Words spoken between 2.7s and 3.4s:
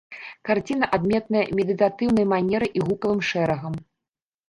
і гукавым